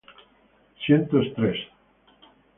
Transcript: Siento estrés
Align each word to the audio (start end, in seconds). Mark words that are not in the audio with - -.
Siento 0.83 1.21
estrés 1.21 1.57